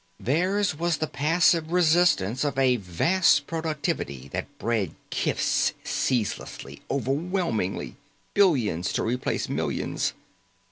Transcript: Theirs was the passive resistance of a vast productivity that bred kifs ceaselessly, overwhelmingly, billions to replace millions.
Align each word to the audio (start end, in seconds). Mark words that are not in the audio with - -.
Theirs 0.19 0.73
was 0.73 0.97
the 0.97 1.05
passive 1.05 1.71
resistance 1.71 2.43
of 2.43 2.57
a 2.57 2.77
vast 2.77 3.45
productivity 3.45 4.29
that 4.33 4.57
bred 4.57 4.95
kifs 5.11 5.73
ceaselessly, 5.83 6.81
overwhelmingly, 6.89 7.97
billions 8.33 8.91
to 8.93 9.03
replace 9.03 9.47
millions. 9.47 10.13